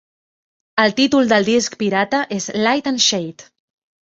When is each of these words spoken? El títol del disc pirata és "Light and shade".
El 0.83 0.95
títol 0.99 1.29
del 1.31 1.45
disc 1.49 1.75
pirata 1.83 2.23
és 2.39 2.49
"Light 2.65 2.91
and 2.95 3.05
shade". 3.11 3.49